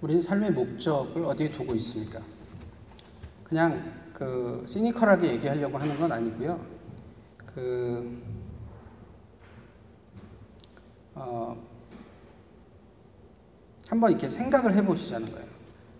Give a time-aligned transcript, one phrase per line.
[0.00, 2.20] 우리는 삶의 목적을 어디에 두고 있습니까?
[3.44, 6.64] 그냥 그 시니컬하게 얘기하려고 하는 건 아니고요.
[7.46, 8.22] 그
[11.14, 11.56] 어,
[13.88, 15.46] 한번 이렇게 생각을 해보시자는 거예요.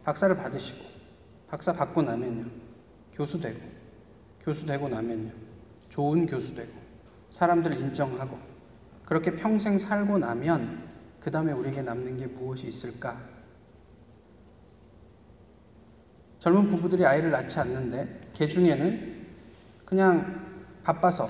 [0.05, 0.79] 박사를 받으시고
[1.49, 2.47] 박사 받고 나면요,
[3.13, 3.59] 교수 되고
[4.41, 5.31] 교수 되고 나면요,
[5.91, 6.73] 좋은 교수 되고
[7.31, 8.39] 사람들 인정하고
[9.05, 10.89] 그렇게 평생 살고 나면
[11.21, 13.30] 그 다음에 우리에게 남는 게 무엇이 있을까?
[16.41, 19.27] 젊은 부부들이 아이를 낳지 않는데 개 중에는
[19.85, 20.47] 그냥
[20.83, 21.29] 바빠서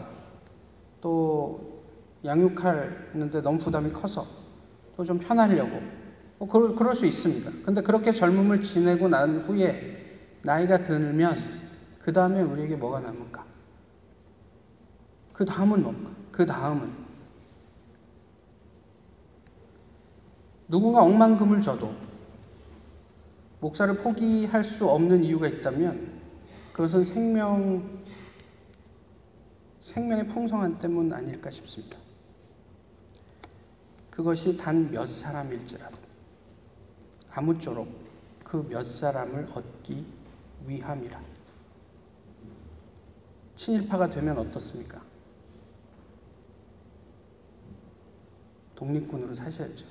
[1.00, 1.83] 또
[2.24, 4.27] 양육하는데 너무 부담이 커서
[4.96, 5.80] 또 좀 편하려고
[6.38, 7.50] 뭐 그럴, 그럴 수 있습니다.
[7.64, 11.38] 근데 그렇게 젊음을 지내고 난 후에 나이가 들면
[12.00, 13.45] 그 다음에 우리에게 뭐가 남을까?
[15.33, 16.11] 그 다음은 뭔가?
[16.30, 16.91] 그 다음은
[20.69, 21.95] 누군가 억만금을 줘도
[23.60, 26.20] 목사를 포기할 수 없는 이유가 있다면
[26.72, 28.00] 그것은 생명
[29.80, 31.97] 생명의 풍성한 때문 아닐까 싶습니다.
[34.11, 35.97] 그것이 단 몇 사람일지라도
[37.33, 37.89] 아무쪼록
[38.44, 40.05] 그 몇 사람을 얻기
[40.67, 41.20] 위함이라.
[43.56, 45.00] 친일파가 되면 어떻습니까?
[48.74, 49.86] 독립군으로 사셔야죠.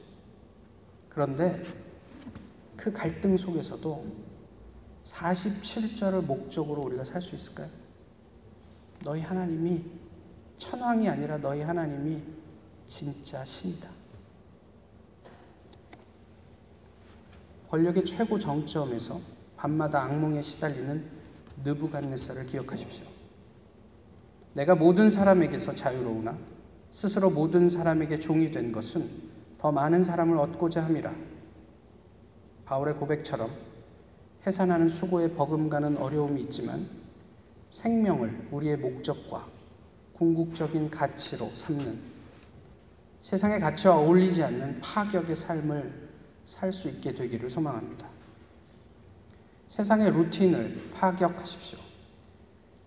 [1.10, 1.64] 그런데
[2.80, 4.06] 그 갈등 속에서도
[5.04, 7.68] 47절을 목적으로 우리가 살 수 있을까요?
[9.04, 9.84] 너희 하나님이
[10.58, 12.22] 천왕이 아니라 너희 하나님이
[12.88, 13.90] 진짜 신이다.
[17.70, 19.20] 권력의 최고 정점에서
[19.58, 21.06] 밤마다 악몽에 시달리는
[21.66, 23.06] 느부갓네살을 기억하십시오.
[24.54, 26.38] 내가 모든 사람에게서 자유로우나
[26.92, 29.08] 스스로 모든 사람에게 종이 된 것은
[29.58, 31.39] 더 많은 사람을 얻고자 함이라.
[32.70, 33.50] 바울의 고백처럼
[34.46, 36.88] 해산하는 수고에 버금가는 어려움이 있지만
[37.72, 39.48] 생명을 우리의 목적과
[40.14, 42.00] 궁극적인 가치로 삼는
[43.22, 46.10] 세상의 가치와 어울리지 않는 파격의 삶을
[46.46, 48.08] 살 수 있게 되기를 소망합니다.
[49.68, 51.80] 세상의 루틴을 파격하십시오.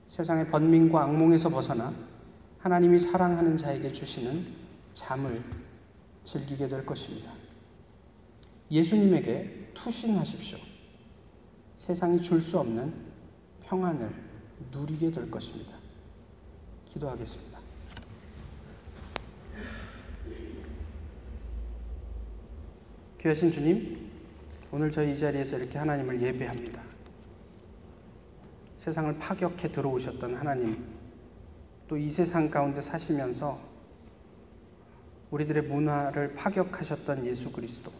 [0.06, 1.92] 세상의 번민과 악몽에서 벗어나
[2.58, 4.46] 하나님이 사랑하는 자에게 주시는
[4.92, 5.42] 잠을
[6.22, 7.32] 즐기게 될 것입니다.
[8.70, 10.58] 예수님에게 투신하십시오.
[11.76, 12.92] 세상이 줄 수 없는
[13.62, 14.10] 평안을
[14.70, 15.76] 누리게 될 것입니다.
[16.86, 17.58] 기도하겠습니다.
[23.18, 24.10] 귀하신 주님,
[24.70, 26.82] 오늘 저희 이 자리에서 이렇게 하나님을 예배합니다.
[28.78, 30.84] 세상을 파격해 들어오셨던 하나님,
[31.88, 33.60] 또 이 세상 가운데 사시면서
[35.30, 37.92] 우리들의 문화를 파격하셨던 예수 그리스도,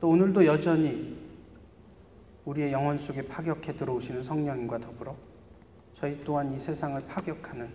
[0.00, 1.16] 또 오늘도 여전히
[2.44, 5.16] 우리의 영혼 속에 파격해 들어오시는 성령님과 더불어
[5.94, 7.68] 저희 또한 이 세상을 파격하는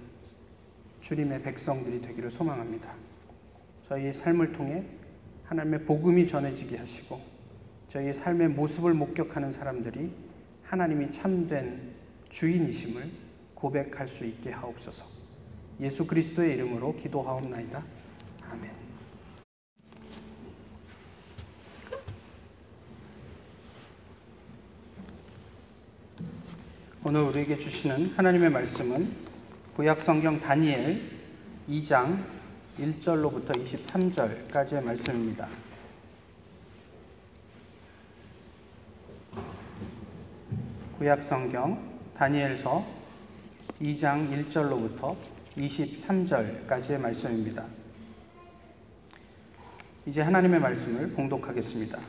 [1.01, 2.93] 주님의 백성들이 되기를 소망합니다.
[3.83, 4.85] 저희의 삶을 통해
[5.43, 7.19] 하나님의 복음이 전해지게 하시고
[7.89, 10.11] 저희의 삶의 모습을 목격하는 사람들이
[10.63, 11.93] 하나님이 참된
[12.29, 13.11] 주인이심을
[13.53, 15.05] 고백할 수 있게 하옵소서.
[15.79, 17.83] 예수 그리스도의 이름으로 기도하옵나이다.
[18.49, 18.82] 아멘.
[27.15, 29.07] 오늘 우리에게 주시는 하나님의 말씀은
[29.75, 30.99] 구약 성경 다니엘
[31.69, 32.23] 2장
[32.79, 35.47] 1절로부터 23절까지의 말씀입니다.
[40.97, 42.83] 구약 성경 다니엘서
[43.79, 45.15] 2장 1절로부터
[45.55, 47.63] 23절까지의 말씀입니다.
[50.07, 51.99] 이제 하나님의 말씀을 봉독하겠습니다.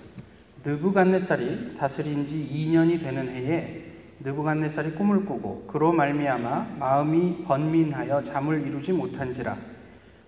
[0.65, 3.84] 느부갓네살이 다스린 지 2년이 되는 해에
[4.21, 9.57] 느부갓네살이 꿈을 꾸고 그로 말미암아 마음이 번민하여 잠을 이루지 못한지라.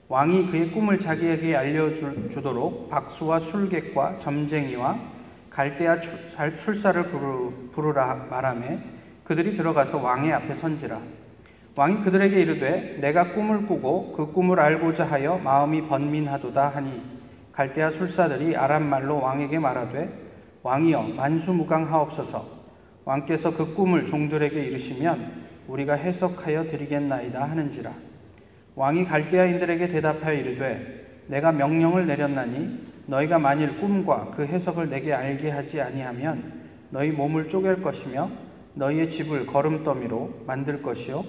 [0.09, 4.99] 왕이 그의 꿈을 자기에게 알려주도록 박수와 술객과 점쟁이와
[5.51, 7.03] 갈대아 출사를
[7.73, 8.79] 부르라 말하매
[9.25, 11.01] 그들이 들어가서 왕의 앞에 선지라.
[11.75, 17.03] 왕이 그들에게 이르되 내가 꿈을 꾸고 그 꿈을 알고자 하여 마음이 번민하도다 하니
[17.53, 20.27] 갈대아 술사들이 아람 말로 왕에게 말하되
[20.63, 22.56] 왕이여 만수무강하옵소서
[23.07, 27.93] 왕께서 그 꿈을 종들에게 이르시면 우리가 해석하여 드리겠나이다 하는지라.
[28.75, 35.81] 왕이 갈대아인들에게 대답하여 이르되 내가 명령을 내렸나니 너희가 만일 꿈과 그 해석을 내게 알게 하지
[35.81, 36.53] 아니하면
[36.91, 38.29] 너희 몸을 쪼갤 것이며
[38.75, 41.25] 너희의 집을 거름더미로 만들 것이요.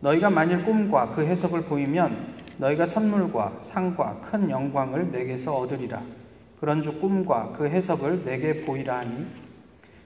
[0.00, 6.02] 너희가 만일 꿈과 그 해석을 보이면 너희가 선물과 상과 큰 영광을 내게서 얻으리라.
[6.60, 9.43] 그런즉 꿈과 그 해석을 내게 보이라 하니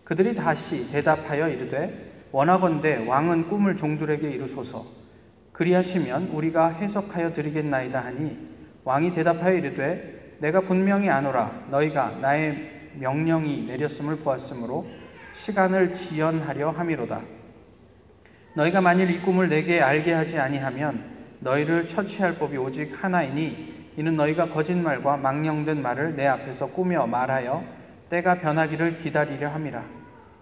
[0.08, 4.86] 그들이 다시 대답하여 이르되 원하건대 왕은 꿈을 종들에게 이루소서.
[5.52, 8.38] 그리하시면 우리가 해석하여 드리겠나이다 하니
[8.84, 11.66] 왕이 대답하여 이르되 내가 분명히 아노라.
[11.70, 14.86] 너희가 나의 명령이 내렸음을 보았으므로
[15.34, 17.20] 시간을 지연하려 함이로다.
[18.54, 21.04] 너희가 만일 이 꿈을 내게 알게 하지 아니하면
[21.40, 27.62] 너희를 처치할 법이 오직 하나이니 이는 너희가 거짓말과 망령된 말을 내 앞에서 꾸며 말하여
[28.08, 29.97] 때가 변하기를 기다리려 함이라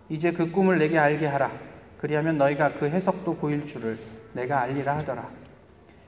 [0.09, 1.51] 이제 그 꿈을 내게 알게 하라
[1.99, 3.99] 그리하면 너희가 그 해석도 보일 줄을
[4.33, 5.29] 내가 알리라 하더라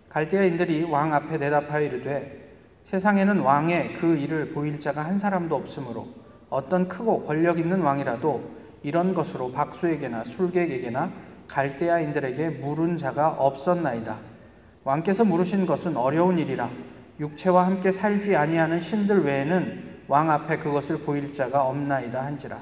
[0.09, 2.49] 갈대아인들이 왕 앞에 대답하여 이르되
[2.83, 6.09] 세상에는 왕의 그 일을 보일 자가 한 사람도 없으므로
[6.49, 11.13] 어떤 크고 권력 있는 왕이라도 이런 것으로 박수에게나 술객에게나
[11.49, 14.19] 갈대아인들에게 물은 자가 없었나이다.
[14.85, 16.71] 왕께서 물으신 것은 어려운 일이라
[17.21, 22.59] 육체와 함께 살지 아니하는 신들 외에는 왕 앞에 그것을 보일 자가 없나이다 한지라.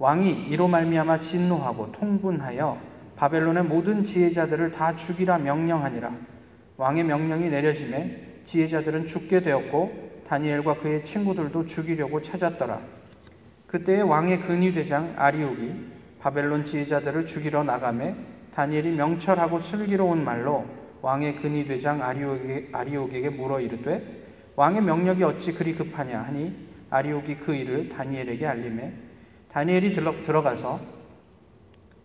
[0.00, 2.80] 왕이 이로 말미암아 진노하고 통분하여
[3.16, 6.10] 바벨론의 모든 지혜자들을 다 죽이라 명령하니라.
[6.78, 12.80] 왕의 명령이 내려짐에 지혜자들은 죽게 되었고 다니엘과 그의 친구들도 죽이려고 찾았더라.
[13.66, 15.74] 그때의 왕의 근위대장 아리옥이
[16.18, 18.14] 바벨론 지휘자들을 죽이러 나가매
[18.54, 20.64] 다니엘이 명철하고 슬기로운 말로
[21.02, 24.02] 왕의 근위대장 아리옥에게, 아리옥에게 물어 이르되
[24.56, 26.56] 왕의 명령이 어찌 그리 급하냐 하니
[26.88, 29.09] 아리옥이 그 일을 다니엘에게 알림해
[29.52, 30.78] 다니엘이 들어가서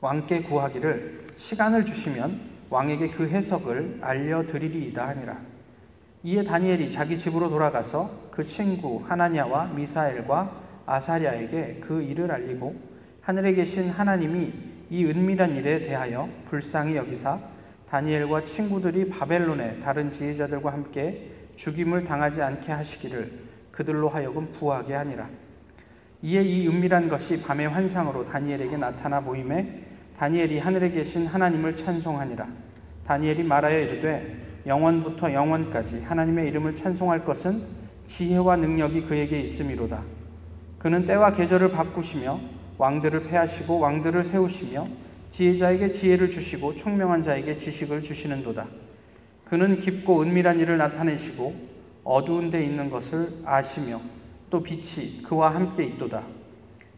[0.01, 2.39] 왕께 구하기를 시간을 주시면
[2.69, 5.37] 왕에게 그 해석을 알려드리리이다 하니라.
[6.23, 12.75] 이에 다니엘이 자기 집으로 돌아가서 그 친구 하나냐와 미사엘과 아사랴에게 그 일을 알리고
[13.21, 14.53] 하늘에 계신 하나님이
[14.89, 17.39] 이 은밀한 일에 대하여 불쌍히 여기사
[17.89, 25.29] 다니엘과 친구들이 바벨론의 다른 지혜자들과 함께 죽임을 당하지 않게 하시기를 그들로 하여금 부하게 하니라.
[26.25, 29.83] 이에 이 은밀한 것이 밤의 환상으로 다니엘에게 나타나 보임에
[30.17, 32.47] 다니엘이 하늘에 계신 하나님을 찬송하니라.
[33.05, 34.35] 다니엘이 말하여 이르되
[34.65, 37.61] 영원부터 영원까지 하나님의 이름을 찬송할 것은
[38.07, 40.01] 지혜와 능력이 그에게 있음이로다.
[40.79, 42.39] 그는 때와 계절을 바꾸시며
[42.79, 44.87] 왕들을 패하시고 왕들을 세우시며
[45.29, 48.65] 지혜자에게 지혜를 주시고 총명한 자에게 지식을 주시는도다.
[49.43, 51.53] 그는 깊고 은밀한 일을 나타내시고
[52.03, 54.01] 어두운 데 있는 것을 아시며
[54.55, 56.23] 또 빛이 그와 함께 있도다.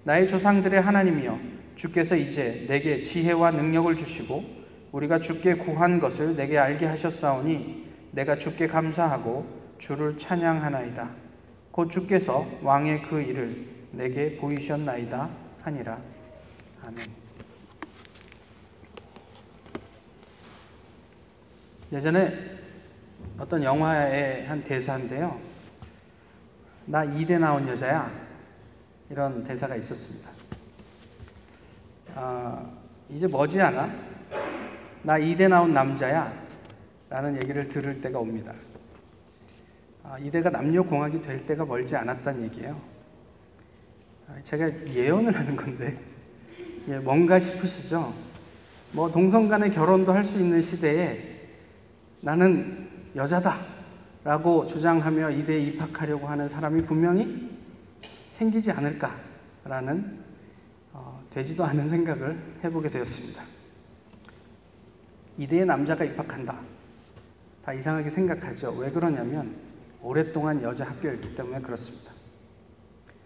[0.03, 1.39] 나의 조상들의 하나님이여
[1.73, 4.43] 주께서 이제 내게 지혜와 능력을 주시고
[4.91, 9.47] 우리가 주께 구한 것을 내게 알게 하셨사오니 내가 주께 감사하고
[9.79, 11.09] 주를 찬양하나이다.
[11.71, 15.27] 곧 주께서 왕의 그 일을 내게 보이셨나이다.
[15.63, 15.97] 하니라.
[16.85, 17.07] 아멘.
[21.91, 22.33] 예전에
[23.39, 25.46] 어떤 영화의 한 대사인데요.
[26.87, 28.09] 나 이대 나온 여자야.
[29.09, 30.29] 이런 대사가 있었습니다.
[32.15, 32.65] 아,
[33.09, 33.89] 이제 머지않아
[35.03, 36.47] 나 이대 나온 남자야.
[37.09, 38.53] 라는 얘기를 들을 때가 옵니다.
[40.03, 42.81] 아, 이대가 남녀공학이 될 때가 멀지 않았다는 얘기예요.
[44.43, 45.97] 제가 예언을 하는 건데
[46.89, 48.13] 예, 뭔가 싶으시죠?
[48.91, 51.47] 뭐 동성 간의 결혼도 할 수 있는 시대에
[52.21, 53.57] 나는 여자다
[54.27, 57.49] 라고 주장하며 이대에 입학하려고 하는 사람이 분명히
[58.27, 60.19] 생기지 않을까라는
[60.91, 63.41] 어, 되지도 않은 생각을 해보게 되었습니다.
[65.37, 66.59] 이대에 남자가 입학한다.
[67.63, 68.71] 다 이상하게 생각하죠.
[68.71, 69.55] 왜 그러냐면
[70.01, 72.11] 오랫동안 여자 학교였기 때문에 그렇습니다.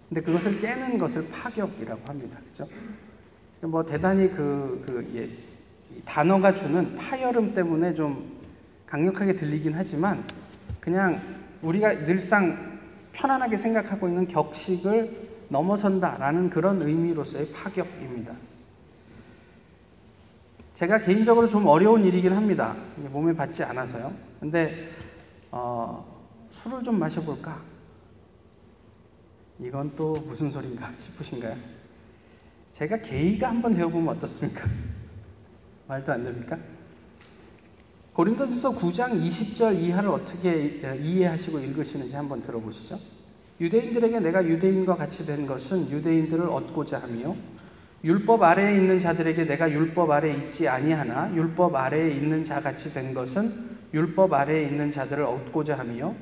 [0.08, 2.38] 근데 그것을 깨는 것을 파격이라고 합니다.
[2.52, 2.70] 그죠?
[3.62, 8.40] 뭐 대단히 그, 그 예, 단어가 주는 파열음 때문에 좀
[8.86, 10.24] 강력하게 들리긴 하지만
[10.82, 11.22] 그냥
[11.62, 12.80] 우리가 늘상
[13.14, 18.34] 편안하게 생각하고 있는 격식을 넘어선다라는 그런 의미로서의 파격입니다.
[20.74, 22.76] 제가 개인적으로 좀 어려운 일이긴 합니다.
[22.96, 24.12] 몸에 받지 않아서요.
[24.40, 24.88] 근데
[25.52, 26.04] 어,
[26.50, 27.62] 술을 좀 마셔볼까?
[29.60, 31.56] 이건 또 무슨 소린가 싶으신가요?
[32.72, 34.68] 제가 게이가 한번 되어보면 어떻습니까?
[35.88, 36.58] 말도 안 됩니까?
[38.14, 43.00] 고린도전서 9장 20절 이하를 어떻게 이해하시고 읽으시는지 한번 들어보시죠.
[43.62, 47.36] 유대인들에게 내가 유대인과 같이 된 것은 유대인들을 얻고자 하며
[48.04, 53.14] 율법 아래에 있는 자들에게 내가 율법 아래에 있지 아니하나 율법 아래에 있는 자 같이 된
[53.14, 56.14] 것은 율법 아래에 있는 자들을 얻고자 하며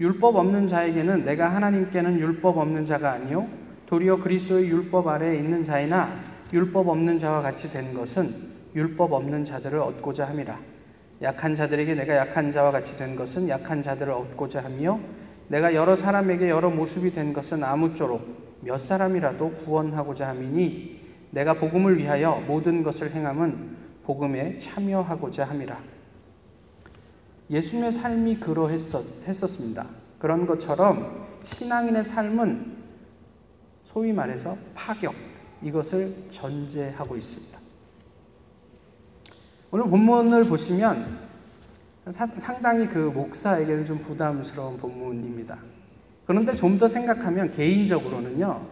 [0.00, 3.46] 율법 없는 자에게는 내가 하나님께는 율법 없는 자가 아니요
[3.86, 6.18] 도리어 그리스도의 율법 아래에 있는 자이나
[6.52, 10.77] 율법 없는 자와 같이 된 것은 율법 없는 자들을 얻고자 함이라
[11.22, 15.00] 약한 자들에게 내가 약한 자와 같이 된 것은 약한 자들을 얻고자 하며
[15.48, 20.98] 내가 여러 사람에게 여러 모습이 된 것은 아무쪼록 몇 사람이라도 구원하고자 함이니
[21.30, 25.78] 내가 복음을 위하여 모든 것을 행함은 복음에 참여하고자 함이라.
[27.50, 29.86] 예수님의 삶이 그러했었습니다.
[30.18, 32.76] 그런 것처럼 신앙인의 삶은
[33.84, 35.14] 소위 말해서 파격,
[35.62, 37.57] 이것을 전제하고 있습니다.
[39.70, 41.18] 오늘 본문을 보시면
[42.10, 45.58] 상당히 그 목사에게는 좀 부담스러운 본문입니다.
[46.26, 48.66] 그런데 좀 더 생각하면 개인적으로는요,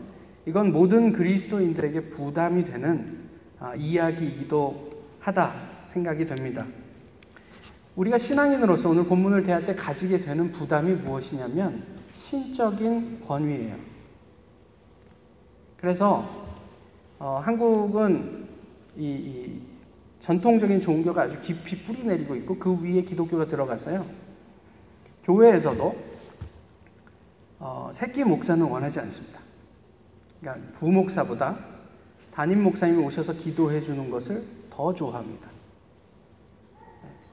[0.47, 3.27] 이건 모든 그리스도인들에게 부담이 되는
[3.59, 5.53] 아, 이야기이기도 하다
[5.87, 6.67] 생각이 됩니다.
[7.97, 13.77] 우리가 신앙인으로서 오늘 본문을 대할 때 가지게 되는 부담이 무엇이냐면 신적인 권위예요.
[15.79, 16.47] 그래서
[17.19, 18.47] 어, 한국은
[18.97, 19.76] 이, 이
[20.27, 24.05] 전통적인 종교가 아주 깊이 뿌리 내리고 있고 그 위에 기독교가 들어가서요.
[25.23, 25.97] 교회에서도
[27.61, 29.41] 어, 새끼 목사는 원하지 않습니다.
[30.41, 31.57] 그러니까 부목사보다
[32.35, 35.49] 담임 목사님이 오셔서 기도해 주는 것을 더 좋아합니다.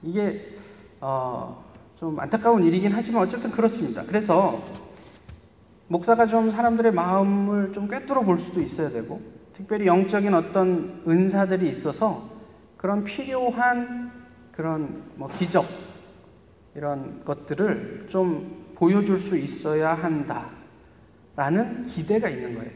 [0.03, 0.55] 이게
[1.01, 1.63] 어,
[1.95, 4.03] 좀 안타까운 일이긴 하지만 어쨌든 그렇습니다.
[4.03, 4.61] 그래서
[5.87, 9.19] 목사가 좀 사람들의 마음을 좀 꿰뚫어 볼 수도 있어야 되고
[9.53, 12.32] 특별히 영적인 어떤 은사들이 있어서
[12.83, 14.11] 그런 필요한
[14.51, 15.65] 그런 뭐 기적
[16.75, 22.71] 이런 것들을 좀 보여줄 수 있어야 한다라는 기대가 있는 거예요.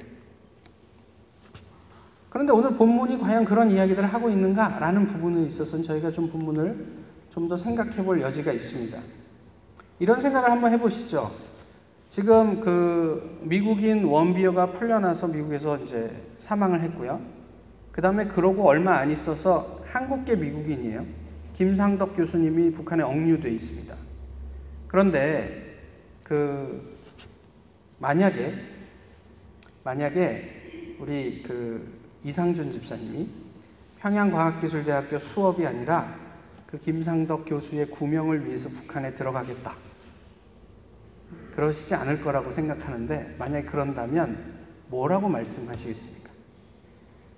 [2.30, 6.86] 그런데 오늘 본문이 과연 그런 이야기들을 하고 있는가라는 부분에 있어서는 저희가 좀 본문을
[7.30, 8.98] 좀 더 생각해 볼 여지가 있습니다.
[10.00, 11.32] 이런 생각을 한번 해보시죠.
[12.10, 17.20] 지금 그 미국인 원비어가 풀려나서 미국에서 이제 사망을 했고요.
[17.92, 21.06] 그 다음에 그러고 얼마 안 있어서 한국계 미국인이에요.
[21.54, 23.96] 김상덕 교수님이 북한에 억류돼 있습니다.
[24.88, 25.76] 그런데
[26.24, 26.98] 그
[28.00, 28.54] 만약에
[29.84, 33.28] 만약에 우리 그 이상준 집사님이
[34.00, 36.16] 평양과학기술대학교 수업이 아니라
[36.68, 39.76] 그 김상덕 교수의 구명을 위해서 북한에 들어가겠다.
[41.56, 44.58] 그러시지 않을 거라고 생각하는데 만약에 그런다면
[44.90, 46.30] 뭐라고 말씀하시겠습니까?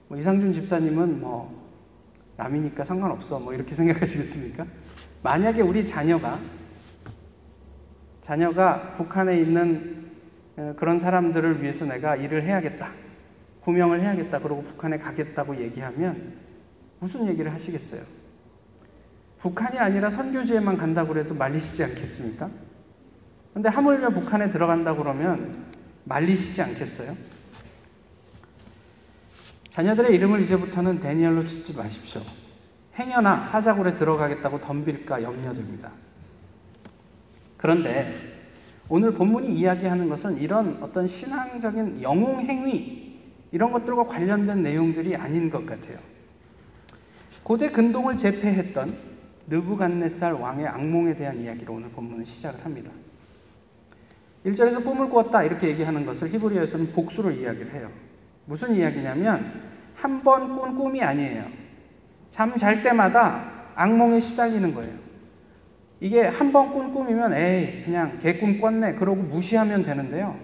[0.10, 1.69] 뭐 이상준 집사님은 뭐
[2.40, 4.66] 남이니까 상관없어 뭐 이렇게 생각하시겠습니까?
[5.22, 6.40] 만약에 우리 자녀가
[8.22, 10.10] 자녀가 북한에 있는
[10.56, 12.92] 어, 그런 사람들을 위해서 내가 일을 해야겠다.
[13.62, 14.40] 구명을 해야겠다.
[14.40, 16.34] 그러고 북한에 가겠다고 얘기하면
[17.00, 18.02] 무슨 얘기를 하시겠어요?
[19.40, 22.50] 북한이 아니라 선교지에만 간다고 해도 말리시지 않겠습니까?
[23.54, 25.66] 근데 하물며 북한에 들어간다 그러면
[26.06, 27.16] 말리시지 않겠어요?
[29.80, 32.22] 자녀들의 이름을 이제부터는 데니엘로 짓지 마십시오.
[32.96, 35.90] 행여나 사자굴에 들어가겠다고 덤빌까 염려됩니다.
[37.56, 38.14] 그런데
[38.90, 43.22] 오늘 본문이 이야기하는 것은 이런 어떤 신앙적인 영웅 행위
[43.54, 45.98] 이런 것들과 관련된 내용들이 아닌 것 같아요.
[47.44, 48.98] 고대 근동을 제패했던
[49.48, 52.92] 느부갓네살 왕의 악몽에 대한 이야기로 오늘 본문은 시작을 합니다.
[54.46, 57.90] 1절에서 꿈을 꾸었다 이렇게 얘기하는 것을 히브리어에서는 복수로 이야기를 해요.
[58.44, 59.69] 무슨 이야기냐면
[60.02, 61.46] 한 번 꾼 꿈이 아니에요.
[62.30, 64.94] 잠 잘 때마다 악몽에 시달리는 거예요.
[66.00, 70.40] 이게 한 번 꾼 꿈이면 에이 그냥 개꿈 꿨네 그러고 무시하면 되는데요.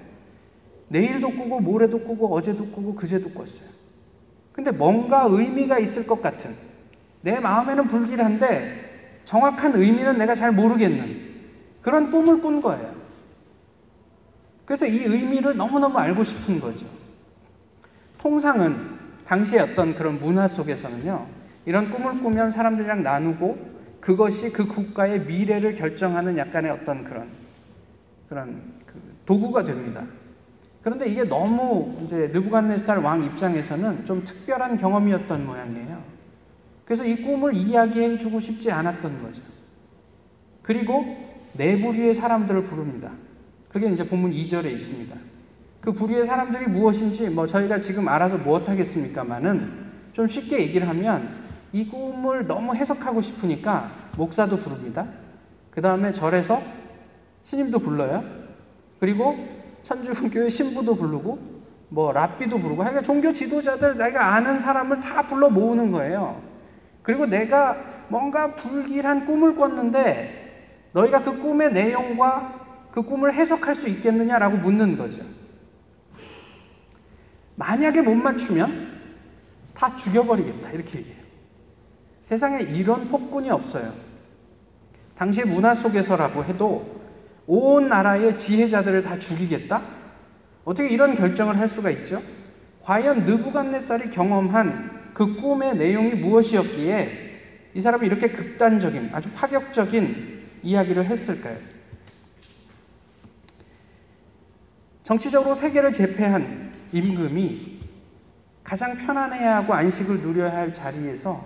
[0.90, 3.68] 내일도 꾸고 모레도 꾸고 어제도 꾸고 그제도 꿨어요.
[4.52, 6.56] 근데 뭔가 의미가 있을 것 같은
[7.22, 11.26] 내 마음에는 불길한데 정확한 의미는 내가 잘 모르겠는
[11.82, 12.94] 그런 꿈을 꾼 거예요.
[14.66, 16.86] 그래서 이 의미를 너무너무 알고 싶은 거죠.
[18.20, 18.95] 통상은
[19.26, 21.28] 당시의 어떤 그런 문화 속에서는요,
[21.66, 27.28] 이런 꿈을 꾸면 사람들이랑 나누고 그것이 그 국가의 미래를 결정하는 약간의 어떤 그런,
[28.30, 30.04] 그런 그 도구가 됩니다.
[30.84, 36.04] 그런데 이게 너무 이제 느부갓네살 왕 입장에서는 좀 특별한 경험이었던 모양이에요.
[36.86, 39.42] 그래서 이 꿈을 이야기해 주고 싶지 않았던 거죠.
[40.62, 41.04] 그리고
[41.54, 43.12] 네 부류의 사람들을 부릅니다.
[43.70, 45.16] 그게 이제 본문 2절에 있습니다.
[45.86, 51.30] 그 부류의 사람들이 무엇인지 뭐 저희가 지금 알아서 무엇 하겠습니까만은 좀 쉽게 얘기를 하면
[51.72, 55.06] 이 꿈을 너무 해석하고 싶으니까 목사도 부릅니다.
[55.70, 56.60] 그 다음에 절에서
[57.44, 58.24] 신임도 불러요.
[59.00, 59.38] 그리고
[59.84, 61.38] 천주교회 신부도 부르고
[61.90, 66.42] 뭐 랍비도 부르고 하여간 종교 지도자들 내가 아는 사람을 다 불러 모으는 거예요.
[67.04, 67.78] 그리고 내가
[68.08, 75.22] 뭔가 불길한 꿈을 꿨는데 너희가 그 꿈의 내용과 그 꿈을 해석할 수 있겠느냐라고 묻는 거죠.
[77.56, 78.96] 만약에 못 맞추면
[79.74, 80.72] 다 죽여버리겠다.
[80.72, 81.24] 이렇게 얘기해요.
[82.24, 83.94] 세상에 이런 폭군이 없어요.
[85.18, 87.02] 당시 문화 속에서라고 해도
[87.48, 89.82] 온 나라의 지혜자들을 다 죽이겠다?
[90.64, 92.22] 어떻게 이런 결정을 할 수가 있죠?
[92.82, 97.26] 과연 느부갓네살이 경험한 그 꿈의 내용이 무엇이었기에
[97.74, 101.58] 이 사람이 이렇게 극단적인 아주 파격적인 이야기를 했을까요?
[105.04, 107.82] 정치적으로 세계를 제패한 임금이
[108.64, 111.46] 가장 편안해야 하고 안식을 누려야 할 자리에서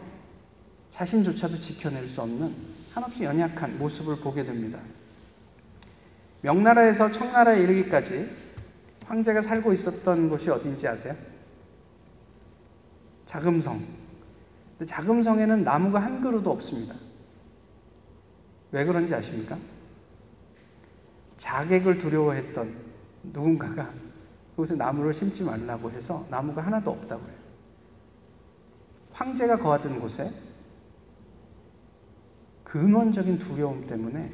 [0.92, 2.56] 자신조차도 지켜낼 수 없는
[2.94, 4.78] 한없이 연약한 모습을 보게 됩니다.
[6.42, 8.30] 명나라에서 청나라에 이르기까지
[9.06, 11.16] 황제가 살고 있었던 곳이 어딘지 아세요?
[13.26, 13.84] 자금성.
[14.78, 16.94] 근데 자금성에는 나무가 한 그루도 없습니다.
[18.72, 19.58] 왜 그런지 아십니까?
[21.38, 22.76] 자객을 두려워했던
[23.24, 23.92] 누군가가
[24.60, 27.38] 그곳에 나무를 심지 말라고 해서 나무가 하나도 없다고 해요.
[29.14, 30.34] 황제가 거하던 곳에
[32.66, 34.34] 근원적인 두려움 때문에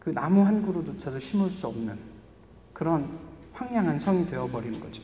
[0.00, 1.96] 그 나무 한 그루조차도 심을 수 없는
[2.72, 3.20] 그런
[3.52, 5.00] 황량한 성이 되어버리는 거죠.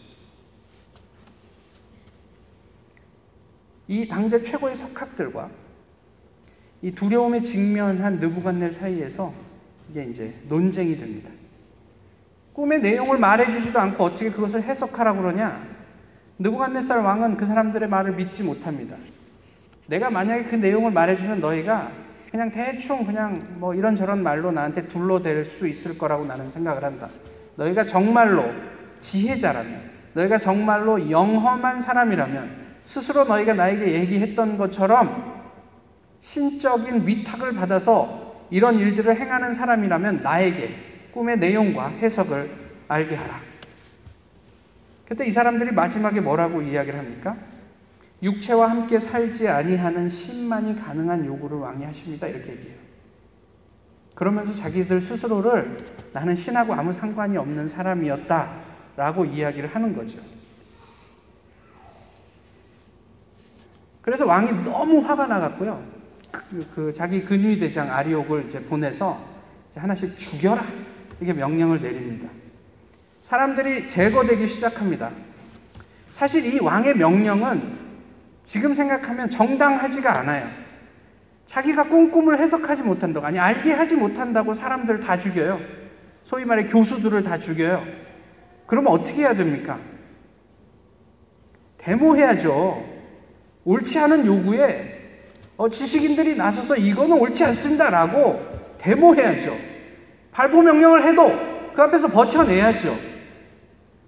[3.87, 5.51] 이 당대 최고의 석학들과
[6.83, 9.33] 이 두려움에 직면한 느부갓넬 사이에서
[9.89, 11.38] 이게 이제 논쟁이 됩니다.
[12.59, 15.65] 꿈의 내용을 말해주지도 않고 어떻게 그것을 해석하라고 그러냐?
[16.41, 18.97] 느부갓네살 왕은 그 사람들의 말을 믿지 못합니다.
[19.87, 21.89] 내가 만약에 그 내용을 말해주면 너희가
[22.33, 27.09] 그냥 대충 그냥 뭐 이런저런 말로 나한테 둘러댈 수 있을 거라고 나는 생각을 한다.
[27.55, 28.45] 너희가 정말로
[28.99, 29.81] 지혜자라면,
[30.15, 32.51] 너희가 정말로 영험한 사람이라면
[32.83, 35.45] 스스로 너희가 나에게 얘기했던 것처럼
[36.19, 40.88] 신적인 위탁을 받아서 이런 일들을 행하는 사람이라면 나에게
[41.19, 42.49] 꿈의 내용과 해석을
[42.87, 43.41] 알게 하라.
[45.09, 47.37] 그때 이 사람들이 마지막에 뭐라고 이야기를 합니까?
[48.23, 52.29] 육체와 함께 살지 아니하는 신만이 가능한 요구를 왕이 하십니다.
[52.29, 52.79] 이렇게 얘기해요.
[54.15, 55.79] 그러면서 자기들 스스로를
[56.13, 60.21] 나는 신하고 아무 상관이 없는 사람이었다라고 이야기를 하는 거죠.
[64.03, 65.83] 그래서 왕이 너무 화가 나갔고요.
[66.31, 69.21] 그, 그 자기 근위 대장 아리옥을 이제 보내서
[69.69, 70.88] 이제 하나씩 죽여라
[71.21, 72.29] 이렇게 명령을 내립니다.
[73.21, 75.11] 사람들이 제거되기 시작합니다.
[76.11, 77.79] 사실 이 왕의 명령은
[78.45, 80.49] 지금 생각하면 정당하지가 않아요.
[81.47, 85.61] 자기가 꾼 꿈을 해석하지 못한다고, 아니, 알게 하지 못한다고 사람들 다 죽여요.
[86.23, 87.85] 소위 말해 교수들을 다 죽여요.
[88.67, 89.79] 그러면 어떻게 해야 됩니까?
[91.79, 92.85] 데모해야죠.
[93.65, 94.99] 옳지 않은 요구에
[95.57, 99.57] 어, 지식인들이 나서서 이거는 옳지 않습니다라고 데모해야죠.
[100.39, 101.37] 발포 명령을 해도
[101.75, 102.97] 그 앞에서 버텨내야죠.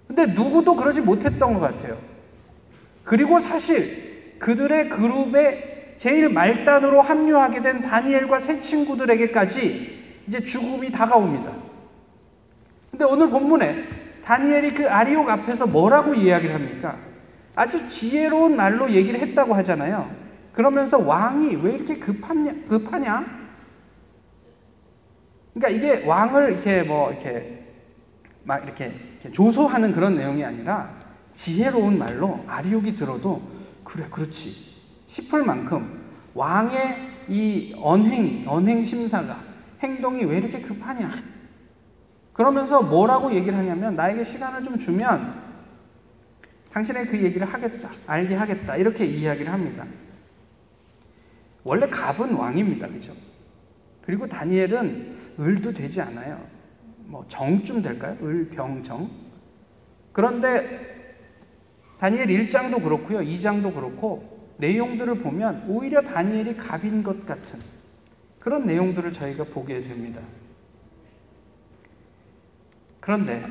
[0.07, 1.97] 근데 누구도 그러지 못했던 것 같아요.
[3.03, 11.51] 그리고 사실 그들의 그룹에 제일 말단으로 합류하게 된 다니엘과 세 친구들에게까지 이제 죽음이 다가옵니다.
[12.91, 13.83] 근데 오늘 본문에
[14.23, 16.95] 다니엘이 그 아리옥 앞에서 뭐라고 이야기를 합니까?
[17.55, 20.09] 아주 지혜로운 말로 얘기를 했다고 하잖아요.
[20.53, 22.53] 그러면서 왕이 왜 이렇게 급하냐?
[22.69, 23.40] 급하냐?
[25.53, 27.65] 그러니까 이게 왕을 이렇게 뭐 이렇게
[28.43, 30.89] 막 이렇게, 이렇게 조소하는 그런 내용이 아니라
[31.33, 33.41] 지혜로운 말로 아리옥이 들어도
[33.83, 34.51] 그래 그렇지
[35.05, 36.01] 싶을 만큼
[36.33, 39.39] 왕의 이 언행이 언행 심사가
[39.81, 41.09] 행동이 왜 이렇게 급하냐?
[42.33, 45.41] 그러면서 뭐라고 얘기를 하냐면 나에게 시간을 좀 주면
[46.71, 49.85] 당신의 그 얘기를 하겠다, 알게 하겠다 이렇게 이야기를 합니다.
[51.63, 53.13] 원래 갑은 왕입니다, 그죠?
[54.11, 56.45] 그리고 다니엘은 을도 되지 않아요.
[57.05, 58.17] 뭐 정쯤 될까요?
[58.21, 59.09] 을, 병, 정.
[60.11, 61.15] 그런데
[61.97, 63.19] 다니엘 1장도 그렇고요.
[63.19, 67.61] 2장도 그렇고 내용들을 보면 오히려 다니엘이 갑인 것 같은
[68.37, 70.19] 그런 내용들을 저희가 보게 됩니다.
[72.99, 73.45] 그런데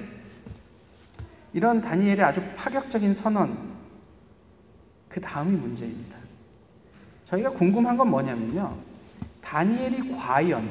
[1.54, 3.56] 이런 다니엘의 아주 파격적인 선언
[5.08, 6.18] 그 다음이 문제입니다.
[7.24, 8.89] 저희가 궁금한 건 뭐냐면요.
[9.50, 10.70] 다니엘이 과연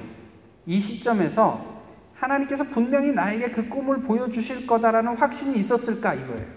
[0.65, 1.81] 이 시점에서
[2.13, 6.47] 하나님께서 분명히 나에게 그 꿈을 보여주실 거다라는 확신이 있었을까 이거예요.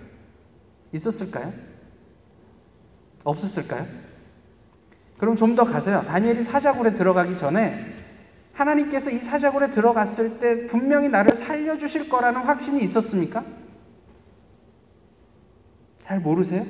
[0.92, 1.52] 있었을까요?
[3.24, 3.86] 없었을까요?
[5.18, 6.02] 그럼 좀 더 가세요.
[6.06, 7.92] 다니엘이 사자굴에 들어가기 전에
[8.52, 13.44] 하나님께서 이 사자굴에 들어갔을 때 분명히 나를 살려주실 거라는 확신이 있었습니까?
[15.98, 16.64] 잘 모르세요?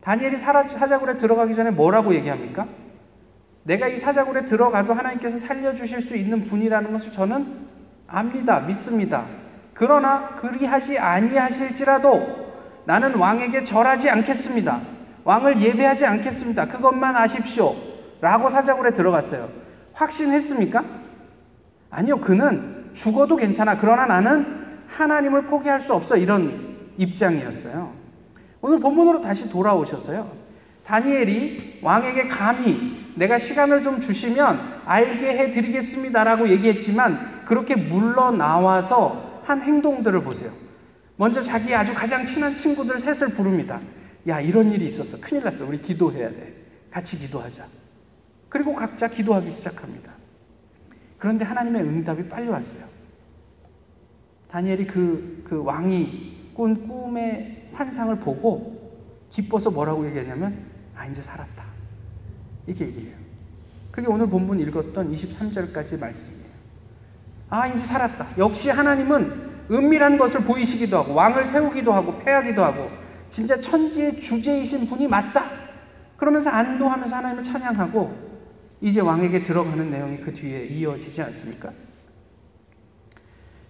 [0.00, 2.87] 다니엘이 사자굴에 들어가기 전에 뭐라고 얘기합니까?
[3.64, 7.46] 내가 이 사자굴에 들어가도 하나님께서 살려주실 수 있는 분이라는 것을 저는
[8.06, 8.60] 압니다.
[8.60, 9.26] 믿습니다.
[9.74, 12.48] 그러나 그리하지 아니하실지라도
[12.84, 14.80] 나는 왕에게 절하지 않겠습니다.
[15.24, 16.66] 왕을 예배하지 않겠습니다.
[16.66, 17.76] 그것만 아십시오.
[18.20, 19.48] 라고 사자굴에 들어갔어요.
[19.92, 20.84] 확신했습니까?
[21.90, 23.76] 아니요, 그는 죽어도 괜찮아.
[23.78, 26.16] 그러나 나는 하나님을 포기할 수 없어.
[26.16, 27.92] 이런 입장이었어요.
[28.60, 30.32] 오늘 본문으로 다시 돌아오셔서요.
[30.84, 40.22] 다니엘이 왕에게 감히 내가 시간을 좀 주시면 알게 해 드리겠습니다라고 얘기했지만 그렇게 물러나와서 한 행동들을
[40.22, 40.52] 보세요.
[41.16, 43.80] 먼저 자기 아주 가장 친한 친구들 셋을 부릅니다.
[44.28, 45.18] 야, 이런 일이 있었어.
[45.20, 45.66] 큰일 났어.
[45.66, 46.54] 우리 기도해야 돼.
[46.92, 47.66] 같이 기도하자.
[48.48, 50.12] 그리고 각자 기도하기 시작합니다.
[51.18, 52.84] 그런데 하나님의 응답이 빨리 왔어요.
[54.48, 58.94] 다니엘이 그, 그 왕이 꾼 꿈의 환상을 보고
[59.28, 61.67] 기뻐서 뭐라고 얘기했냐면, 아, 이제 살았다.
[62.68, 63.16] 이렇게 얘기해요.
[63.90, 66.48] 그게 오늘 본문 읽었던 23절까지 말씀이에요.
[67.48, 68.28] 아, 이제 살았다.
[68.36, 72.90] 역시 하나님은 은밀한 것을 보이시기도 하고, 왕을 세우기도 하고, 패하기도 하고,
[73.30, 75.50] 진짜 천지의 주제이신 분이 맞다.
[76.16, 78.28] 그러면서 안도하면서 하나님을 찬양하고,
[78.80, 81.72] 이제 왕에게 들어가는 내용이 그 뒤에 이어지지 않습니까?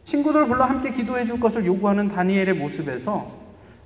[0.04, 3.30] 친구들 불러 함께 기도해 줄 것을 요구하는 다니엘의 모습에서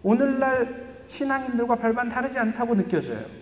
[0.02, 3.41] 오늘날 신앙인들과 별반 다르지 않다고 느껴져요.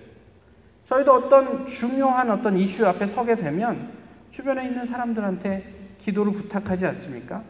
[0.84, 3.90] 저희도 어떤 중요한 어떤 이슈 앞에 서게 되면
[4.30, 7.42] 주변에 있는 사람들한테 기도를 부탁하지 않습니까?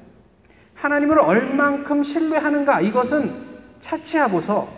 [0.75, 3.31] 하나님을 얼만큼 신뢰하는가 이것은
[3.81, 4.69] 차치하고서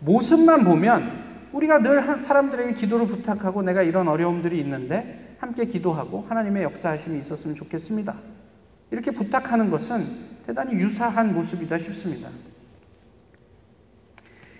[0.00, 7.18] 모습만 보면 우리가 늘 사람들에게 기도를 부탁하고 내가 이런 어려움들이 있는데 함께 기도하고 하나님의 역사하심이
[7.18, 8.16] 있었으면 좋겠습니다.
[8.90, 10.06] 이렇게 부탁하는 것은
[10.46, 12.28] 대단히 유사한 모습이다 싶습니다.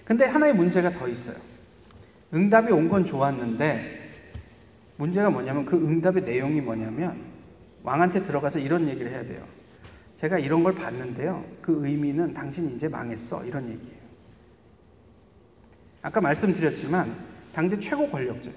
[0.05, 1.37] 근데 하나의 문제가 더 있어요.
[2.33, 3.99] 응답이 온 건 좋았는데
[4.97, 7.17] 문제가 뭐냐면 그 응답의 내용이 뭐냐면
[7.83, 9.45] 왕한테 들어가서 이런 얘기를 해야 돼요.
[10.17, 11.45] 제가 이런 걸 봤는데요.
[11.63, 13.43] 그 의미는 당신 이제 망했어.
[13.45, 14.01] 이런 얘기예요.
[16.03, 17.15] 아까 말씀드렸지만
[17.55, 18.51] 당대 최고 권력자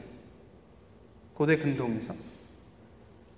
[1.33, 2.13] 고대 근동에서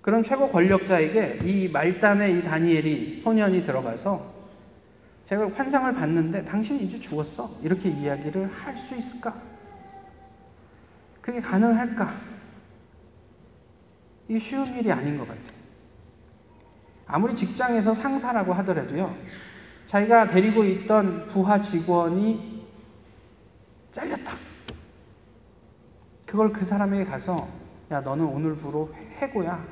[0.02, 4.34] 그런 최고 권력자에게 이 말단의 이 다니엘이 소년이 들어가서
[5.26, 9.40] 제가 환상을 봤는데 당신이 이제 죽었어 이렇게 이야기를 할 수 있을까?
[11.26, 12.22] 그게 가능할까?
[14.30, 15.56] 이 쉬운 일이 아닌 것 같아요.
[17.08, 19.16] 아무리 직장에서 상사라고 하더라도요,
[19.88, 22.64] 자기가 데리고 있던 부하 직원이
[23.90, 24.38] 잘렸다.
[26.28, 27.48] 그걸 그 사람에게 가서
[27.90, 29.66] 야 너는 오늘부로 해고야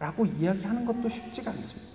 [0.00, 1.94] 라고 이야기하는 것도 쉽지가 않습니다.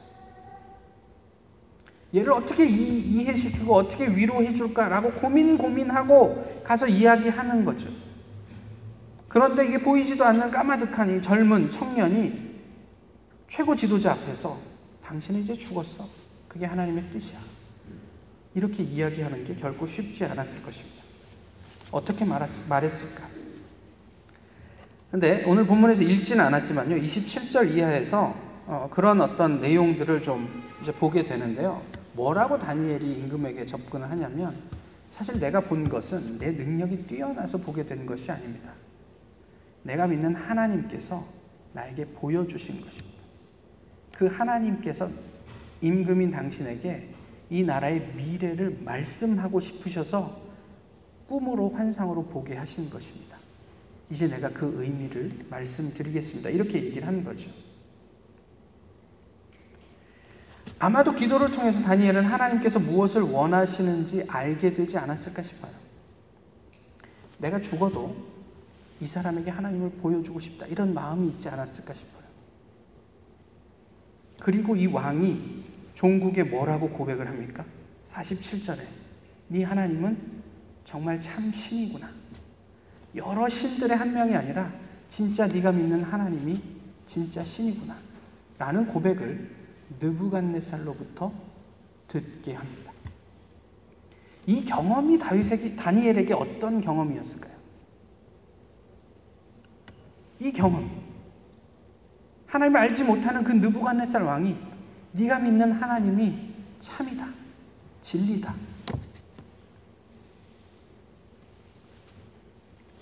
[2.15, 7.89] 얘를 어떻게 이, 해시키고 어떻게 위로해 줄까라고 고민 고민하고 가서 이야기하는 거죠.
[9.29, 12.49] 그런데 이게 보이지도 않는 까마득한 이 젊은 청년이
[13.47, 14.57] 최고 지도자 앞에서
[15.03, 16.07] 당신은 이제 죽었어.
[16.47, 17.39] 그게 하나님의 뜻이야.
[18.55, 21.03] 이렇게 이야기하는 게 결코 쉽지 않았을 것입니다.
[21.91, 23.27] 어떻게 말했을까?
[25.11, 26.95] 근데 오늘 본문에서 읽지는 않았지만요.
[26.95, 31.81] 27절 이하에서 어, 그런 어떤 내용들을 좀 이제 보게 되는데요.
[32.13, 34.55] 뭐라고 다니엘이 임금에게 접근을 하냐면
[35.09, 38.71] 사실 내가 본 것은 내 능력이 뛰어나서 보게 된 것이 아닙니다.
[39.83, 41.23] 내가 믿는 하나님께서
[41.73, 43.19] 나에게 보여주신 것입니다.
[44.15, 45.09] 그 하나님께서
[45.81, 47.09] 임금인 당신에게
[47.49, 50.39] 이 나라의 미래를 말씀하고 싶으셔서
[51.27, 53.37] 꿈으로 환상으로 보게 하신 것입니다.
[54.09, 56.49] 이제 내가 그 의미를 말씀드리겠습니다.
[56.49, 57.51] 이렇게 얘기를 한 거죠.
[60.79, 65.71] 아마도 기도를 통해서 다니엘은 하나님께서 무엇을 원하시는지 알게 되지 않았을까 싶어요.
[67.37, 68.28] 내가 죽어도
[69.01, 70.65] 이 사람에게 하나님을 보여주고 싶다.
[70.67, 72.23] 이런 마음이 있지 않았을까 싶어요.
[74.39, 77.65] 그리고 이 왕이 종국에 뭐라고 고백을 합니까?
[78.05, 78.79] 47절에
[79.49, 80.17] 네 하나님은
[80.83, 82.09] 정말 참 신이구나.
[83.15, 84.71] 여러 신들의 한 명이 아니라
[85.07, 86.61] 진짜 네가 믿는 하나님이
[87.05, 87.97] 진짜 신이구나.
[88.57, 89.49] 라는 고백을
[89.99, 91.33] 느부갓네살로부터
[92.07, 92.91] 듣게 합니다.
[94.45, 97.58] 이 경험이 다윗에게 다니엘에게 어떤 경험이었을까요?
[100.39, 100.89] 이 경험.
[102.47, 104.57] 하나님을 알지 못하는 그 느부갓네살 왕이
[105.11, 107.27] 네가 믿는 하나님이 참이다.
[108.01, 108.55] 진리다.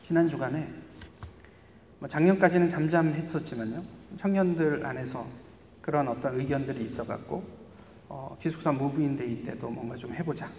[0.02, 0.68] 지난 주간에
[2.00, 3.84] 뭐 작년까지는 잠잠했었지만요.
[4.18, 5.26] 청년들 안에서
[5.82, 7.44] 그런 어떤 의견들이 있어갖고
[8.10, 10.50] 어, 기숙사 무브인데이 때도 뭔가 좀 해보자.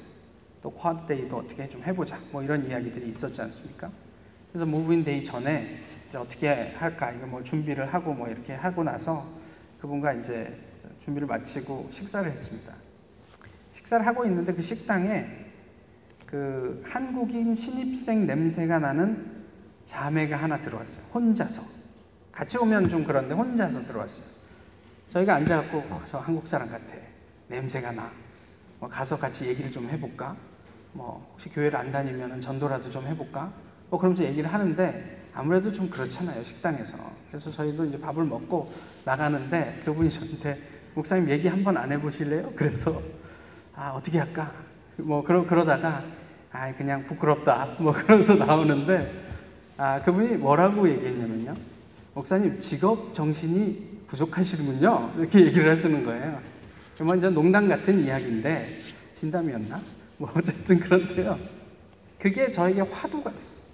[0.63, 2.19] 또 쿼드데이도 어떻게 좀 해보자.
[2.31, 3.91] 뭐 이런 이야기들이 있었지 않습니까?
[4.51, 5.83] 그래서 무브인데이 전에
[6.17, 9.27] 어떻게 할까 이거 뭐 준비를 하고 뭐 이렇게 하고 나서
[9.81, 10.59] 그분과 이제
[11.01, 12.73] 준비를 마치고 식사를 했습니다.
[13.73, 15.47] 식사를 하고 있는데 그 식당에
[16.27, 19.45] 그 한국인 신입생 냄새가 나는
[19.85, 21.05] 자매가 하나 들어왔어요.
[21.07, 21.63] 혼자서.
[22.33, 24.27] 같이 오면 좀 그런데 혼자서 들어왔어요.
[25.11, 26.95] 저희가 앉아갖고 어, 저 한국 사람 같아.
[27.49, 28.13] 냄새가 나.
[28.79, 30.37] 뭐 가서 같이 얘기를 좀 해볼까?
[30.93, 33.53] 뭐 혹시 교회를 안 다니면 전도라도 좀 해볼까?
[33.89, 36.97] 뭐 그러면서 얘기를 하는데 아무래도 좀 그렇잖아요 식당에서.
[37.29, 38.73] 그래서 저희도 이제 밥을 먹고
[39.05, 40.61] 나가는데 그분이 저한테
[40.95, 42.53] 목사님 얘기 한번 안 해보실래요?
[42.57, 43.01] 그래서
[43.75, 44.53] 아 어떻게 할까?
[44.97, 46.03] 뭐 그러 그러다가
[46.51, 49.25] 아 그냥 부끄럽다 뭐 그러면서 나오는데
[49.77, 51.55] 아 그분이 뭐라고 얘기했냐면요.
[52.15, 55.13] 목사님 직업 정신이 부족하시는군요.
[55.19, 56.41] 이렇게 얘기를 하시는 거예요.
[57.01, 58.69] 뭐 이제 농담 같은 이야기인데
[59.15, 59.81] 진담이었나?
[60.17, 61.39] 뭐 어쨌든 그런데요.
[62.19, 63.68] 그게 저에게 화두가 됐어요.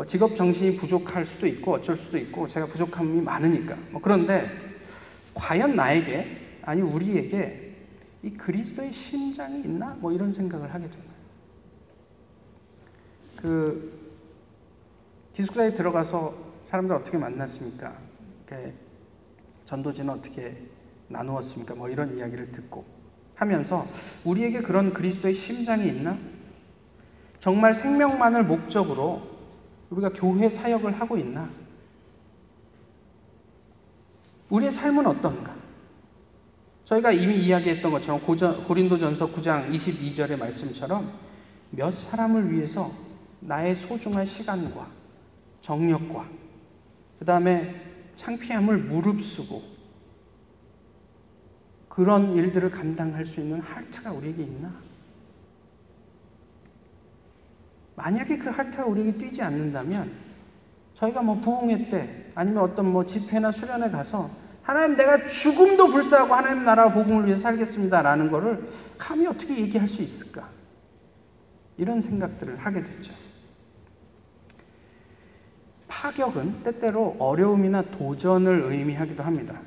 [0.00, 3.76] 뭐 직업 정신이 부족할 수도 있고 어쩔 수도 있고 제가 부족함이 많으니까.
[3.90, 4.50] 뭐 그런데
[5.34, 7.76] 과연 나에게 아니 우리에게
[8.22, 9.94] 이 그리스도의 심장이 있나?
[10.00, 11.04] 뭐 이런 생각을 하게 되는
[13.36, 13.92] 그
[15.34, 16.34] 기숙사에 들어가서
[16.64, 17.94] 사람들 어떻게 만났습니까?
[19.66, 20.56] 전도지는 어떻게
[21.08, 21.74] 나누었습니까?
[21.74, 22.86] 뭐 이런 이야기를 듣고
[23.34, 23.86] 하면서
[24.24, 26.16] 우리에게 그런 그리스도의 심장이 있나?
[27.38, 29.29] 정말 생명만을 목적으로
[29.90, 31.50] 우리가 교회 사역을 하고 있나?
[34.48, 35.54] 우리의 삶은 어떤가?
[36.84, 41.12] 저희가 이미 이야기했던 것처럼 고린도전서 9장 22절의 말씀처럼
[41.70, 42.90] 몇 사람을 위해서
[43.40, 44.88] 나의 소중한 시간과
[45.60, 46.28] 정력과
[47.18, 47.80] 그 다음에
[48.16, 49.62] 창피함을 무릅쓰고
[51.88, 54.89] 그런 일들을 감당할 수 있는 할트가 우리에게 있나?
[58.00, 60.10] 만약에 그 할트가 우리에게 뛰지 않는다면
[60.94, 64.30] 저희가 뭐 부흥회 때 아니면 어떤 뭐 집회나 수련회 가서
[64.62, 70.48] 하나님 내가 죽음도 불사하고 하나님 나라 복음을 위해서 살겠습니다라는 거를 감히 어떻게 얘기할 수 있을까?
[71.76, 73.12] 이런 생각들을 하게 됐죠.
[75.88, 79.60] 파격은 때때로 어려움이나 도전을 의미하기도 합니다.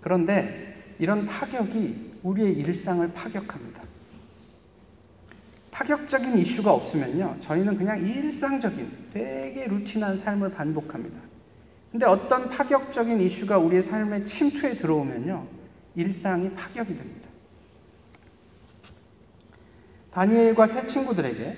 [0.00, 3.82] 그런데 이런 파격이 우리의 일상을 파격합니다.
[5.74, 11.20] 파격적인 이슈가 없으면요, 저희는 그냥 일상적인 되게 루틴한 삶을 반복합니다.
[11.90, 15.44] 근데 어떤 파격적인 이슈가 우리의 삶에 침투해 들어오면요,
[15.96, 17.28] 일상이 파격이 됩니다.
[20.12, 21.56] 다니엘과 새 친구들에게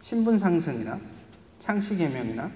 [0.00, 0.98] 신분 상승이나
[1.58, 2.50] 창시개명이나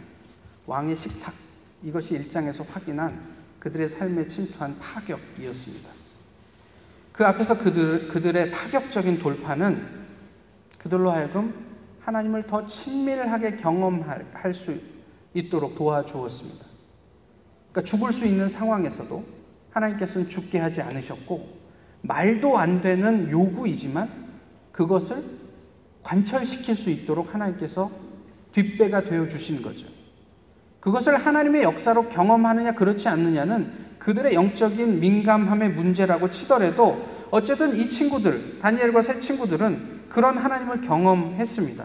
[0.65, 1.35] 왕의 식탁
[1.83, 3.21] 이것이 일장에서 확인한
[3.59, 5.91] 그들의 삶에 침투한 파격이었습니다.
[7.13, 10.04] 그 앞에서 그들, 그들의 파격적인 돌파는
[10.85, 11.55] 그들로 하여금
[12.01, 14.77] 하나님을 더 친밀하게 경험할 수
[15.33, 16.67] 있도록 도와주었습니다.
[17.73, 19.25] 그러니까 죽을 수 있는 상황에서도
[19.71, 21.49] 하나님께서는 죽게 하지 않으셨고
[22.03, 24.11] 말도 안 되는 요구이지만
[24.73, 25.25] 그것을
[26.03, 27.91] 관철시킬 수 있도록 하나님께서
[28.53, 29.89] 뒷배가 되어 주신 거죠.
[30.81, 39.01] 그것을 하나님의 역사로 경험하느냐 그렇지 않느냐는 그들의 영적인 민감함의 문제라고 치더라도 어쨌든 이 친구들 다니엘과
[39.01, 41.85] 새 친구들은 그런 하나님을 경험했습니다.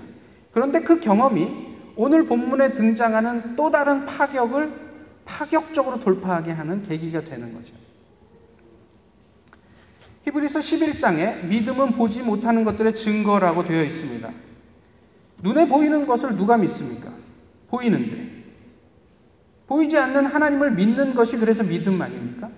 [0.51, 1.49] 그런데 그 경험이
[1.95, 4.71] 오늘 본문에 등장하는 또 다른 파격을
[5.25, 7.75] 파격적으로 돌파하게 하는 계기가 되는 거죠.
[10.25, 14.29] 히브리서 11장에 믿음은 보지 못하는 것들의 증거라고 되어 있습니다.
[15.41, 17.11] 눈에 보이는 것을 누가 믿습니까?
[17.67, 18.43] 보이는데.
[19.65, 22.51] 보이지 않는 하나님을 믿는 것이 그래서 믿음 아닙니까?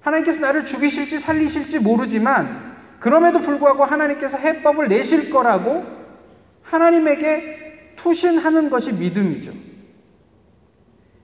[0.00, 2.71] 하나님께서 나를 죽이실지 살리실지 모르지만
[3.02, 5.84] 그럼에도 불구하고 하나님께서 해법을 내실 거라고
[6.62, 9.52] 하나님에게 투신하는 것이 믿음이죠.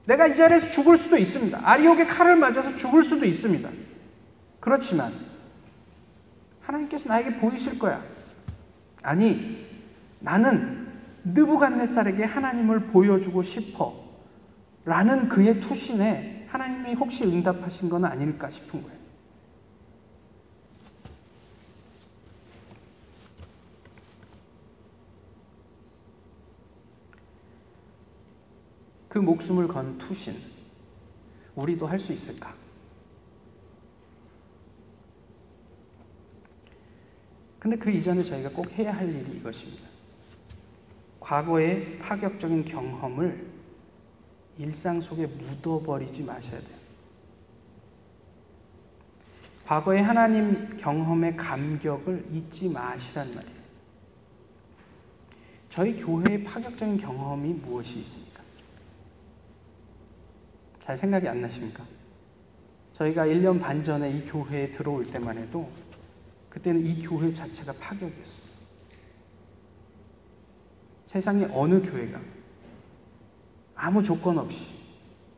[0.05, 1.61] 내가 이 자리에서 죽을 수도 있습니다.
[1.63, 3.71] 아리옥의 칼을 맞아서 죽을 수도 있습니다.
[4.59, 5.13] 그렇지만
[6.63, 8.03] 하나님께서 나에게 보이실 거야.
[9.05, 9.65] 아니,
[10.19, 10.89] 나는
[11.23, 14.05] 느부갓네살에게 하나님을 보여주고 싶어.
[14.85, 18.98] 라는 그의 투신에 하나님이 혹시 응답하신 건 아닐까 싶은 거예요.
[29.19, 30.33] 그 목숨을 건 투신,
[31.57, 32.55] 우리도 할 수 있을까?
[37.59, 39.83] 근데 그 이전에 저희가 꼭 해야 할 일이 이것입니다.
[41.19, 43.45] 과거의 파격적인 경험을
[44.57, 46.79] 일상 속에 묻어버리지 마셔야 돼요.
[49.67, 53.59] 과거의 하나님 경험의 감격을 잊지 마시란 말이에요.
[55.69, 58.38] 저희 교회의 파격적인 경험이 무엇이 있습니까?
[60.89, 61.85] 잘 생각이 안 나십니까?
[62.95, 65.71] 저희가 1년 반 전에 이 교회에 들어올 때만 해도
[66.49, 68.55] 그때는 이 교회 자체가 파격이었습니다.
[71.05, 72.19] 세상에 어느 교회가
[73.75, 74.71] 아무 조건 없이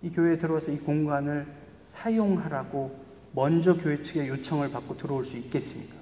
[0.03, 2.97] 이 교회에 들어와서 이 공간을 사용하라고
[3.33, 5.97] 먼저 교회 측의 요청을 받고 들어올 수 있겠습니까?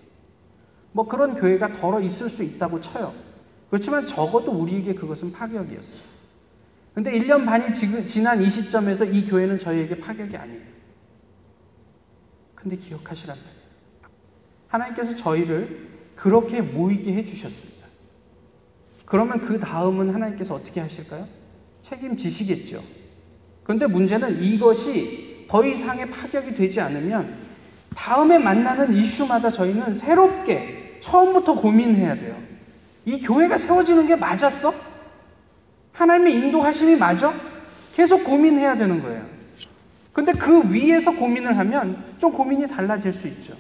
[0.93, 3.15] 뭐 그런 교회가 덜어 있을 수 있다고 쳐요.
[3.71, 6.18] 그렇지만 적어도 우리에게 그것은 파격이었어요.
[6.99, 7.73] 근데 1년 반이
[8.09, 10.63] 지난 이 시점에서 이 교회는 저희에게 파격이 아니에요.
[12.57, 13.63] 근데 기억하시란 말이에요.
[14.67, 17.87] 하나님께서 저희를 그렇게 모이게 해주셨습니다.
[19.05, 21.29] 그러면 그 다음은 하나님께서 어떻게 하실까요?
[21.83, 22.83] 책임지시겠죠.
[23.63, 27.33] 그런데 문제는 이것이 더 이상의 파격이 되지 않으면
[27.95, 32.37] 다음에 만나는 이슈마다 저희는 새롭게 처음부터 고민해야 돼요.
[33.05, 34.98] 이 교회가 세워지는 게 맞았어?
[35.99, 37.35] 하나님의 인도하심이 맞아?
[37.93, 39.27] 계속 고민해야 되는 거예요.
[40.13, 43.57] 근데 그 위에서 고민을 하면 좀 고민이 달라질 수 있죠.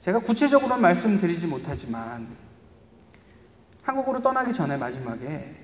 [0.00, 2.26] 제가 구체적으로는 말씀드리지 못하지만
[3.82, 5.54] 한국으로 떠나기 전에 마지막에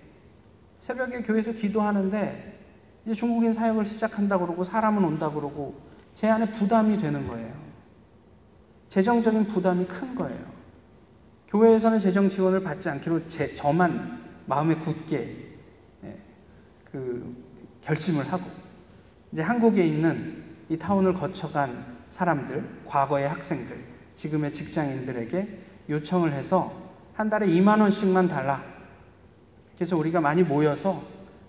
[0.78, 2.60] 새벽에 교회에서 기도하는데
[3.04, 5.80] 이제 중국인 사역을 시작한다 그러고 사람은 온다 그러고
[6.14, 7.52] 제 안에 부담이 되는 거예요.
[8.88, 10.45] 재정적인 부담이 큰 거예요.
[11.48, 15.36] 교회에서는 재정 지원을 받지 않기로 제, 저만 마음에 굳게
[16.04, 16.16] 예,
[16.90, 17.34] 그
[17.82, 18.44] 결심을 하고
[19.32, 23.78] 이제 한국에 있는 이 타운을 거쳐간 사람들, 과거의 학생들,
[24.14, 26.72] 지금의 직장인들에게 요청을 해서
[27.14, 28.64] 한 달에 2만 원씩만 달라.
[29.74, 31.02] 그래서 우리가 많이 모여서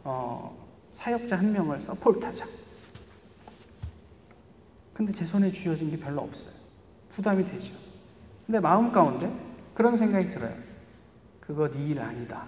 [0.03, 0.55] 어,
[0.91, 2.45] 사역자 한 명을 서포트하자.
[4.93, 6.53] 근데 제 손에 쥐어진 게 별로 없어요.
[7.11, 7.73] 부담이 되죠.
[8.45, 9.31] 근데 마음 가운데
[9.77, 10.53] 그런 생각이 들어요.
[11.39, 12.45] 그거 네 일 아니다.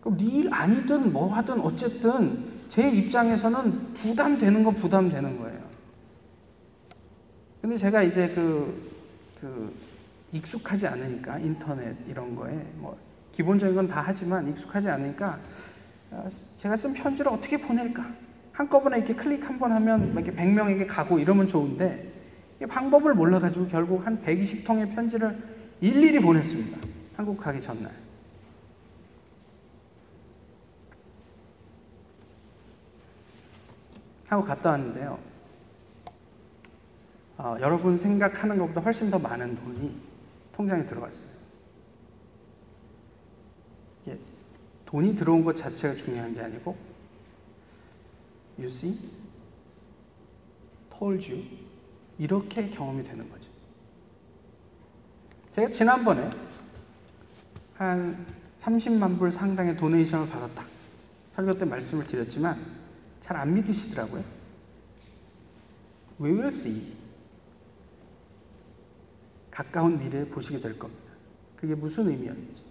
[0.00, 5.58] 그럼 네 일 아니든 뭐 하든 어쨌든 제 입장에서는 부담되는 건 부담되는 거예요.
[7.60, 8.92] 근데 제가 이제 그,
[9.40, 9.74] 그,
[10.32, 12.96] 익숙하지 않으니까 인터넷 이런 거에 뭐
[13.32, 15.40] 기본적인 건 다 하지만 익숙하지 않으니까
[16.10, 18.06] 어, 제가 쓴 편지를 어떻게 보낼까?
[18.52, 22.07] 한꺼번에 이렇게 클릭 한 번 하면 이렇게 100명에게 가고 이러면 좋은데
[22.66, 25.38] 방법을 몰라가지고 결국 한 120통의 편지를
[25.80, 26.78] 일일이 보냈습니다.
[27.16, 27.92] 한국 가기 전날.
[34.28, 35.18] 하고 갔다 왔는데요.
[37.38, 39.96] 어, 여러분 생각하는 것보다 훨씬 더 많은 돈이
[40.52, 41.32] 통장에 들어갔어요.
[44.02, 44.18] 이게
[44.84, 46.76] 돈이 들어온 것 자체가 중요한 게 아니고,
[48.58, 48.98] you see,
[50.90, 51.44] told you,
[52.18, 53.48] 이렇게 경험이 되는 거죠.
[55.52, 56.28] 제가 지난번에
[57.74, 58.26] 한
[58.58, 60.64] 30만 불 상당의 도네이션을 받았다.
[61.34, 62.78] 설교 때 말씀을 드렸지만
[63.20, 64.24] 잘 안 믿으시더라고요.
[66.20, 66.96] We will see.
[69.50, 71.12] 가까운 미래에 보시게 될 겁니다.
[71.56, 72.62] 그게 무슨 의미였는지.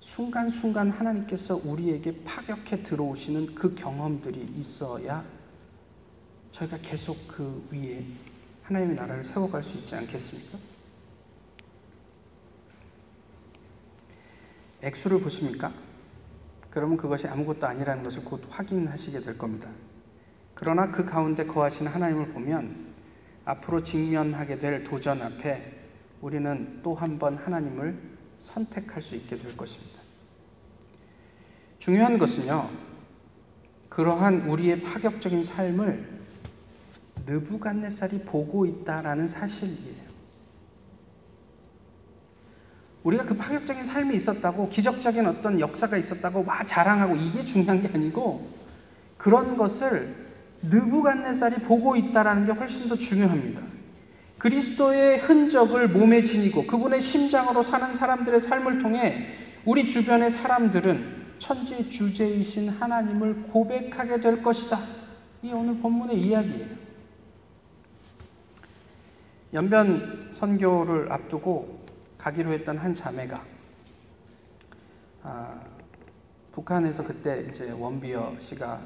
[0.00, 5.24] 순간순간 하나님께서 우리에게 파격해 들어오시는 그 경험들이 있어야
[6.56, 8.02] 저희가 계속 그 위에
[8.62, 10.58] 하나님의 나라를 세워갈 수 있지 않겠습니까?
[14.82, 15.72] 액수를 보십니까?
[16.70, 19.68] 그러면 그것이 아무것도 아니라는 것을 곧 확인하시게 될 겁니다.
[20.54, 22.94] 그러나 그 가운데 거하시는 하나님을 보면
[23.44, 25.74] 앞으로 직면하게 될 도전 앞에
[26.22, 30.00] 우리는 또 한 번 하나님을 선택할 수 있게 될 것입니다.
[31.78, 32.70] 중요한 것은요,
[33.90, 36.15] 그러한 우리의 파격적인 삶을
[37.26, 40.06] 느부갓네살이 보고 있다라는 사실이에요.
[43.02, 48.48] 우리가 그 파격적인 삶이 있었다고 기적적인 어떤 역사가 있었다고 와 자랑하고 이게 중요한 게 아니고
[49.16, 50.26] 그런 것을
[50.62, 53.62] 느부갓네살이 보고 있다라는 게 훨씬 더 중요합니다.
[54.38, 59.28] 그리스도의 흔적을 몸에 지니고 그분의 심장으로 사는 사람들의 삶을 통해
[59.64, 64.80] 우리 주변의 사람들은 천지 주제이신 하나님을 고백하게 될 것이다.
[65.42, 66.85] 이 오늘 본문의 이야기예요.
[69.56, 71.80] 연변 선교를 앞두고
[72.18, 73.42] 가기로 했던 한 자매가
[75.22, 75.60] 아,
[76.52, 78.82] 북한에서 그때 이제 원비어 씨가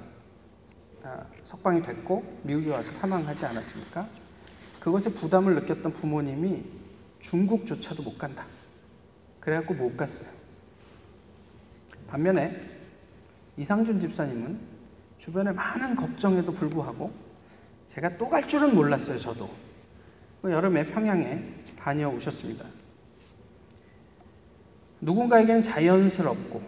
[1.03, 4.07] 아, 석방이 됐고 미국에 와서 사망하지 않았습니까?
[4.79, 6.63] 그것에 부담을 느꼈던 부모님이
[7.19, 8.47] 중국조차도 못 간다.
[9.41, 10.29] 그래갖고 못 갔어요.
[12.07, 12.61] 반면에
[13.57, 14.61] 이상준 집사님은
[15.19, 17.13] 주변에 많은 걱정에도 불구하고
[17.89, 19.70] 제가 또 갈 줄은 몰랐어요, 저도.
[20.41, 21.43] 그 여름에 평양에
[21.77, 22.65] 다녀오셨습니다.
[25.01, 26.63] 누군가에게는 자연스럽고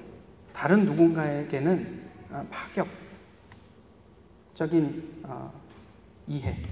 [0.53, 2.47] 다른 누군가에게는 아,
[4.55, 5.53] 파격적인 어,
[6.29, 6.63] 이해.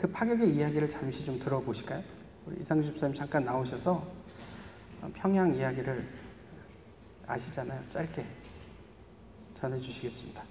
[0.00, 2.02] 그 파격의 이야기를 잠시 좀 들어보실까요?
[2.46, 4.06] 우리 이상주 집사님 잠깐 나오셔서
[5.14, 6.08] 평양 이야기를
[7.26, 7.80] 아시잖아요.
[7.90, 8.24] 짧게
[9.54, 10.42] 전해 주시겠습니다.